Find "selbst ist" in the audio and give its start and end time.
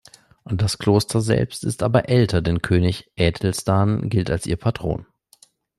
1.21-1.83